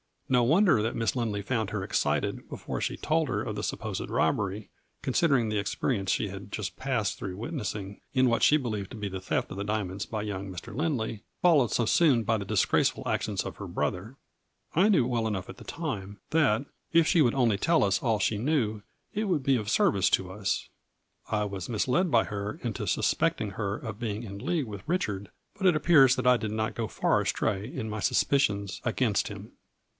[0.27, 4.09] No wonder that Miss Lindley found her excited before she told her of the supposed
[4.09, 4.69] robbery,
[5.03, 9.09] considering the experience she had just passed through witnessing in what she believed to be
[9.09, 10.73] the theft of the diamonds by young Mr.
[10.73, 14.15] Lindley, followed so soon by the disgraceful actions of her brother.
[14.73, 18.17] I knew well enough at the time that if she would only tell us all
[18.17, 18.81] she knew
[19.13, 20.67] it would be of service to us.
[21.29, 25.67] I was misled by her into suspecting her of being in league with Richard, but
[25.67, 29.51] it appears that I did not go far astray in my suspicions against him.